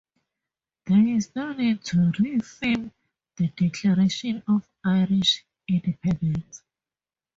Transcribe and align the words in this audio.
There 0.87 1.07
is 1.09 1.35
no 1.35 1.53
need 1.53 1.83
to 1.83 2.11
reaffirm 2.17 2.91
the 3.35 3.49
declaration 3.49 4.41
of 4.47 4.67
Irish 4.83 5.45
independence. 5.67 6.63